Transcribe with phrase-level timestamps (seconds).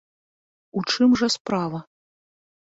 [0.81, 1.79] У чым жа справа?